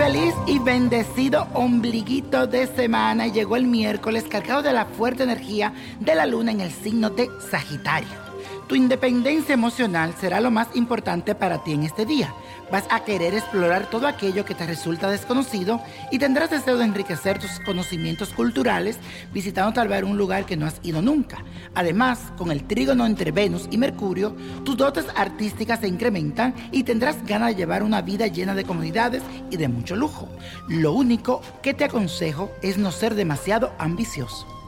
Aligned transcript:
Feliz 0.00 0.34
y 0.46 0.58
bendecido 0.58 1.46
ombliguito 1.52 2.46
de 2.46 2.66
semana. 2.68 3.26
Llegó 3.26 3.56
el 3.56 3.66
miércoles 3.66 4.24
cargado 4.24 4.62
de 4.62 4.72
la 4.72 4.86
fuerte 4.86 5.24
energía 5.24 5.74
de 6.00 6.14
la 6.14 6.24
luna 6.24 6.52
en 6.52 6.62
el 6.62 6.70
signo 6.70 7.10
de 7.10 7.28
Sagitario. 7.50 8.19
Tu 8.70 8.76
independencia 8.76 9.52
emocional 9.52 10.14
será 10.20 10.40
lo 10.40 10.52
más 10.52 10.68
importante 10.76 11.34
para 11.34 11.64
ti 11.64 11.72
en 11.72 11.82
este 11.82 12.06
día. 12.06 12.32
Vas 12.70 12.84
a 12.88 13.00
querer 13.00 13.34
explorar 13.34 13.90
todo 13.90 14.06
aquello 14.06 14.44
que 14.44 14.54
te 14.54 14.64
resulta 14.64 15.10
desconocido 15.10 15.82
y 16.12 16.20
tendrás 16.20 16.50
deseo 16.50 16.78
de 16.78 16.84
enriquecer 16.84 17.40
tus 17.40 17.58
conocimientos 17.66 18.32
culturales 18.32 19.00
visitando 19.32 19.72
tal 19.72 19.88
vez 19.88 20.04
un 20.04 20.16
lugar 20.16 20.46
que 20.46 20.56
no 20.56 20.66
has 20.66 20.78
ido 20.84 21.02
nunca. 21.02 21.38
Además, 21.74 22.32
con 22.38 22.52
el 22.52 22.62
trígono 22.62 23.06
entre 23.06 23.32
Venus 23.32 23.66
y 23.72 23.76
Mercurio, 23.76 24.36
tus 24.64 24.76
dotes 24.76 25.06
artísticas 25.16 25.80
se 25.80 25.88
incrementan 25.88 26.54
y 26.70 26.84
tendrás 26.84 27.26
ganas 27.26 27.48
de 27.48 27.56
llevar 27.56 27.82
una 27.82 28.02
vida 28.02 28.28
llena 28.28 28.54
de 28.54 28.62
comodidades 28.62 29.24
y 29.50 29.56
de 29.56 29.66
mucho 29.66 29.96
lujo. 29.96 30.28
Lo 30.68 30.92
único 30.92 31.42
que 31.60 31.74
te 31.74 31.82
aconsejo 31.82 32.52
es 32.62 32.78
no 32.78 32.92
ser 32.92 33.16
demasiado 33.16 33.72
ambicioso. 33.78 34.59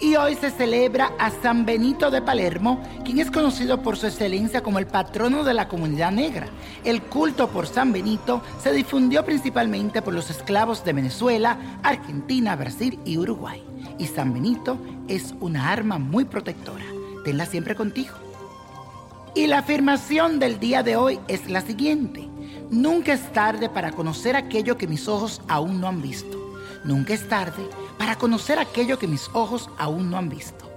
Y 0.00 0.14
hoy 0.14 0.36
se 0.36 0.50
celebra 0.52 1.12
a 1.18 1.30
San 1.30 1.66
Benito 1.66 2.08
de 2.12 2.22
Palermo, 2.22 2.80
quien 3.04 3.18
es 3.18 3.32
conocido 3.32 3.82
por 3.82 3.96
su 3.96 4.06
excelencia 4.06 4.62
como 4.62 4.78
el 4.78 4.86
patrono 4.86 5.42
de 5.42 5.54
la 5.54 5.66
comunidad 5.66 6.12
negra. 6.12 6.46
El 6.84 7.02
culto 7.02 7.48
por 7.48 7.66
San 7.66 7.92
Benito 7.92 8.40
se 8.62 8.72
difundió 8.72 9.24
principalmente 9.24 10.00
por 10.00 10.14
los 10.14 10.30
esclavos 10.30 10.84
de 10.84 10.92
Venezuela, 10.92 11.58
Argentina, 11.82 12.54
Brasil 12.54 13.00
y 13.04 13.18
Uruguay. 13.18 13.60
Y 13.98 14.06
San 14.06 14.32
Benito 14.32 14.78
es 15.08 15.34
una 15.40 15.72
arma 15.72 15.98
muy 15.98 16.24
protectora. 16.24 16.84
Tenla 17.24 17.46
siempre 17.46 17.74
contigo. 17.74 18.14
Y 19.34 19.48
la 19.48 19.58
afirmación 19.58 20.38
del 20.38 20.60
día 20.60 20.84
de 20.84 20.94
hoy 20.94 21.18
es 21.26 21.50
la 21.50 21.60
siguiente. 21.60 22.28
Nunca 22.70 23.14
es 23.14 23.32
tarde 23.32 23.68
para 23.68 23.90
conocer 23.90 24.36
aquello 24.36 24.78
que 24.78 24.86
mis 24.86 25.08
ojos 25.08 25.42
aún 25.48 25.80
no 25.80 25.88
han 25.88 26.00
visto. 26.00 26.47
Nunca 26.84 27.14
es 27.14 27.28
tarde 27.28 27.68
para 27.98 28.16
conocer 28.16 28.58
aquello 28.58 28.98
que 28.98 29.08
mis 29.08 29.28
ojos 29.32 29.68
aún 29.78 30.10
no 30.10 30.18
han 30.18 30.28
visto. 30.28 30.68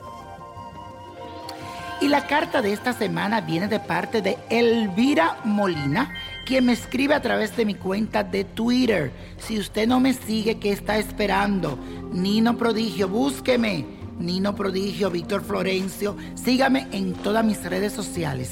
Y 2.01 2.07
la 2.07 2.25
carta 2.25 2.63
de 2.63 2.73
esta 2.73 2.93
semana 2.93 3.41
viene 3.41 3.67
de 3.67 3.79
parte 3.79 4.23
de 4.23 4.35
Elvira 4.49 5.37
Molina, 5.43 6.11
quien 6.47 6.65
me 6.65 6.73
escribe 6.73 7.13
a 7.13 7.21
través 7.21 7.55
de 7.55 7.63
mi 7.63 7.75
cuenta 7.75 8.23
de 8.23 8.43
Twitter. 8.43 9.11
Si 9.37 9.59
usted 9.59 9.87
no 9.87 9.99
me 9.99 10.13
sigue, 10.13 10.57
¿qué 10.57 10.71
está 10.71 10.97
esperando? 10.97 11.77
Nino 12.11 12.57
Prodigio, 12.57 13.07
búsqueme. 13.07 13.85
Nino 14.17 14.55
Prodigio, 14.55 15.11
Víctor 15.11 15.43
Florencio, 15.43 16.15
sígame 16.35 16.87
en 16.91 17.13
todas 17.13 17.45
mis 17.45 17.63
redes 17.63 17.93
sociales. 17.93 18.51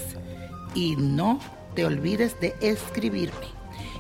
Y 0.75 0.95
no 0.95 1.39
te 1.73 1.85
olvides 1.85 2.39
de 2.39 2.55
escribirme. 2.61 3.47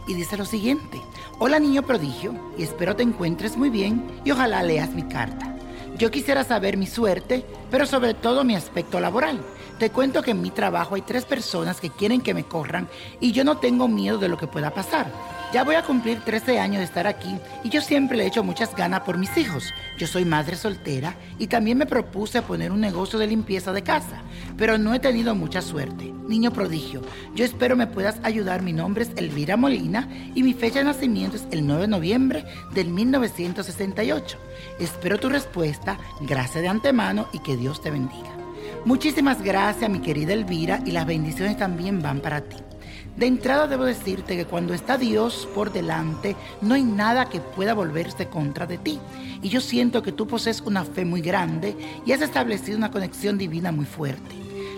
Y 0.07 0.13
dice 0.13 0.37
lo 0.37 0.45
siguiente. 0.45 1.01
Hola 1.41 1.57
niño 1.57 1.83
prodigio, 1.83 2.33
y 2.57 2.63
espero 2.63 2.97
te 2.97 3.03
encuentres 3.03 3.55
muy 3.55 3.69
bien 3.69 4.05
y 4.25 4.31
ojalá 4.31 4.61
leas 4.61 4.89
mi 4.89 5.03
carta. 5.03 5.55
Yo 5.97 6.11
quisiera 6.11 6.43
saber 6.43 6.75
mi 6.75 6.85
suerte, 6.85 7.45
pero 7.71 7.85
sobre 7.85 8.13
todo 8.13 8.43
mi 8.43 8.55
aspecto 8.55 8.99
laboral. 8.99 9.39
Te 9.77 9.89
cuento 9.89 10.21
que 10.21 10.31
en 10.31 10.41
mi 10.41 10.51
trabajo 10.51 10.95
hay 10.95 11.01
tres 11.01 11.23
personas 11.23 11.79
que 11.79 11.91
quieren 11.91 12.19
que 12.19 12.33
me 12.33 12.43
corran 12.43 12.89
y 13.21 13.31
yo 13.31 13.45
no 13.45 13.55
tengo 13.55 13.87
miedo 13.87 14.17
de 14.17 14.27
lo 14.27 14.37
que 14.37 14.47
pueda 14.47 14.73
pasar. 14.73 15.13
Ya 15.51 15.63
voy 15.63 15.73
a 15.73 15.81
cumplir 15.81 16.19
13 16.19 16.59
años 16.59 16.77
de 16.77 16.83
estar 16.83 17.07
aquí 17.07 17.35
y 17.63 17.69
yo 17.69 17.81
siempre 17.81 18.15
le 18.15 18.23
he 18.23 18.27
hecho 18.27 18.43
muchas 18.43 18.75
ganas 18.75 18.99
por 18.99 19.17
mis 19.17 19.35
hijos. 19.35 19.73
Yo 19.97 20.05
soy 20.05 20.23
madre 20.23 20.55
soltera 20.55 21.15
y 21.39 21.47
también 21.47 21.79
me 21.79 21.87
propuse 21.87 22.43
poner 22.43 22.71
un 22.71 22.79
negocio 22.79 23.17
de 23.17 23.25
limpieza 23.25 23.73
de 23.73 23.81
casa, 23.81 24.21
pero 24.57 24.77
no 24.77 24.93
he 24.93 24.99
tenido 24.99 25.33
mucha 25.33 25.63
suerte. 25.63 26.13
Niño 26.27 26.51
prodigio, 26.51 27.01
yo 27.33 27.43
espero 27.43 27.75
me 27.75 27.87
puedas 27.87 28.19
ayudar. 28.21 28.61
Mi 28.61 28.73
nombre 28.73 29.03
es 29.05 29.11
Elvira 29.15 29.57
Molina 29.57 30.07
y 30.35 30.43
mi 30.43 30.53
fecha 30.53 30.79
de 30.79 30.85
nacimiento 30.85 31.37
es 31.37 31.47
el 31.49 31.65
9 31.65 31.81
de 31.81 31.87
noviembre 31.87 32.45
del 32.75 32.89
1968. 32.89 34.37
Espero 34.79 35.17
tu 35.17 35.29
respuesta, 35.29 35.97
gracias 36.21 36.61
de 36.61 36.67
antemano 36.67 37.27
y 37.33 37.39
que 37.39 37.57
Dios 37.57 37.81
te 37.81 37.89
bendiga. 37.89 38.29
Muchísimas 38.85 39.41
gracias, 39.41 39.89
mi 39.89 39.99
querida 39.99 40.33
Elvira, 40.33 40.79
y 40.85 40.91
las 40.91 41.07
bendiciones 41.07 41.57
también 41.57 42.03
van 42.03 42.19
para 42.19 42.41
ti. 42.41 42.57
De 43.19 43.27
entrada 43.27 43.67
debo 43.67 43.83
decirte 43.83 44.37
que 44.37 44.45
cuando 44.45 44.73
está 44.73 44.97
Dios 44.97 45.45
por 45.53 45.73
delante, 45.73 46.37
no 46.61 46.75
hay 46.75 46.83
nada 46.83 47.27
que 47.27 47.41
pueda 47.41 47.73
volverse 47.73 48.27
contra 48.29 48.65
de 48.65 48.77
ti. 48.77 48.97
Y 49.41 49.49
yo 49.49 49.59
siento 49.59 50.01
que 50.01 50.13
tú 50.13 50.25
posees 50.25 50.61
una 50.61 50.85
fe 50.85 51.03
muy 51.03 51.19
grande 51.19 51.75
y 52.05 52.13
has 52.13 52.21
establecido 52.21 52.77
una 52.77 52.91
conexión 52.91 53.37
divina 53.37 53.73
muy 53.73 53.85
fuerte. 53.85 54.35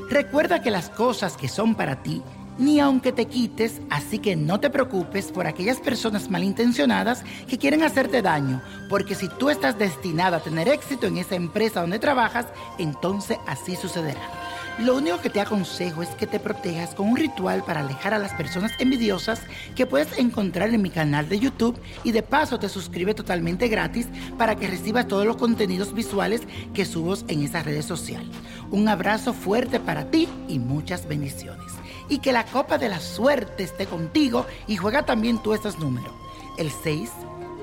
Recuerda 0.10 0.60
que 0.64 0.72
las 0.72 0.90
cosas 0.90 1.38
que 1.38 1.48
son 1.48 1.76
para 1.76 2.02
ti, 2.02 2.24
ni 2.58 2.80
aunque 2.80 3.12
te 3.12 3.28
quites, 3.28 3.80
así 3.92 4.18
que 4.18 4.36
no 4.36 4.60
te 4.60 4.72
preocupes 4.72 5.32
por 5.32 5.46
aquellas 5.46 5.80
personas 5.80 6.32
malintencionadas 6.32 7.24
que 7.48 7.60
quieren 7.60 7.84
hacerte 7.84 8.24
daño, 8.24 8.60
porque 8.90 9.14
si 9.14 9.30
tú 9.30 9.52
estás 9.52 9.78
destinada 9.78 10.38
a 10.38 10.44
tener 10.44 10.68
éxito 10.68 11.06
en 11.06 11.18
esa 11.18 11.36
empresa 11.36 11.82
donde 11.82 12.00
trabajas, 12.00 12.48
entonces 12.80 13.38
así 13.46 13.76
sucederá. 13.76 14.51
Lo 14.80 14.96
único 14.96 15.20
que 15.20 15.30
te 15.30 15.42
aconsejo 15.42 16.02
es 16.02 16.10
que 16.10 16.26
te 16.26 16.40
protejas 16.40 16.96
con 16.96 17.10
un 17.10 17.18
ritual 17.18 17.64
para 17.64 17.82
alejar 17.82 18.14
a 18.14 18.20
las 18.20 18.34
personas 18.34 18.72
envidiosas 18.80 19.42
que 19.76 19.86
puedes 19.86 20.18
encontrar 20.18 20.74
en 20.74 20.82
mi 20.82 20.90
canal 20.90 21.30
de 21.30 21.40
YouTube 21.40 21.80
y 22.04 22.12
de 22.12 22.24
paso 22.24 22.58
te 22.58 22.70
suscribe 22.70 23.14
totalmente 23.14 23.68
gratis 23.68 24.08
para 24.38 24.56
que 24.56 24.68
recibas 24.68 25.08
todos 25.08 25.26
los 25.26 25.36
contenidos 25.36 25.94
visuales 25.94 26.42
que 26.74 26.86
subo 26.86 27.16
en 27.28 27.44
esa 27.44 27.62
red 27.62 27.82
social. 27.82 28.24
Un 28.72 28.88
abrazo 28.88 29.34
fuerte 29.34 29.80
para 29.80 30.10
ti 30.10 30.28
y 30.48 30.58
muchas 30.58 31.08
bendiciones. 31.08 31.74
Y 32.10 32.20
que 32.20 32.32
la 32.32 32.46
copa 32.46 32.78
de 32.78 32.90
la 32.90 33.00
suerte 33.00 33.64
esté 33.64 33.86
contigo 33.86 34.46
y 34.68 34.78
juega 34.78 35.04
también 35.06 35.44
tú 35.44 35.54
estos 35.54 35.78
números. 35.80 36.14
El 36.58 36.72
6, 36.72 37.12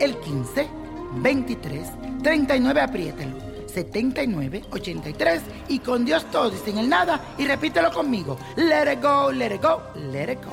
el 0.01 0.17
15, 0.19 0.69
23, 1.17 1.89
39, 2.23 2.81
apriételo. 2.81 3.48
7983 3.69 5.43
y 5.69 5.79
con 5.79 6.05
Dios 6.05 6.29
todo 6.31 6.55
y 6.55 6.59
sin 6.59 6.79
el 6.79 6.89
nada 6.89 7.35
y 7.39 7.47
repítelo 7.47 7.93
conmigo. 7.93 8.37
Let 8.57 8.93
it 8.93 9.03
go, 9.03 9.31
let 9.31 9.55
it 9.55 9.63
go, 9.63 9.83
let 10.13 10.33
it 10.33 10.45
go. 10.45 10.53